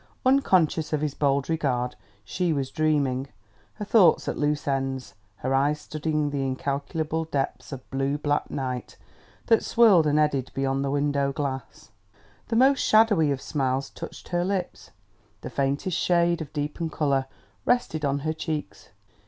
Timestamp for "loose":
4.35-4.67